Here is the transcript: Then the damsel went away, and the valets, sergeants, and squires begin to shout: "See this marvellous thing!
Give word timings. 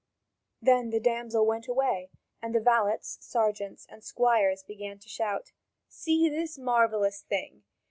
Then 0.59 0.89
the 0.89 0.99
damsel 0.99 1.45
went 1.45 1.67
away, 1.67 2.09
and 2.41 2.55
the 2.55 2.59
valets, 2.59 3.19
sergeants, 3.21 3.85
and 3.87 4.03
squires 4.03 4.63
begin 4.63 4.97
to 4.97 5.07
shout: 5.07 5.51
"See 5.89 6.27
this 6.27 6.57
marvellous 6.57 7.21
thing! 7.21 7.61